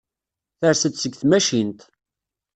Ters-d 0.59 0.93
seg 0.97 1.13
tmacint. 1.15 1.81